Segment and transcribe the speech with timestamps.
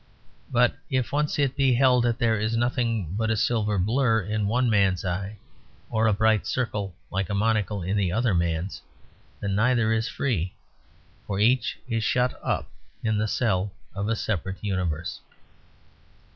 [0.51, 4.47] But if once it be held that there is nothing but a silver blur in
[4.47, 5.37] one man's eye
[5.91, 8.81] or a bright circle (like a monocle) in the other man's,
[9.41, 10.55] then neither is free,
[11.27, 12.71] for each is shut up
[13.03, 15.19] in the cell of a separate universe.